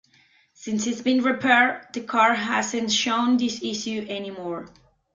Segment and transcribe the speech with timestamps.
[0.55, 4.67] Since it's been repaired, the car hasn't shown the issue any more.